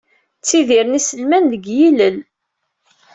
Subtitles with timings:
[0.39, 2.17] Ttidiren iselman deg yilel.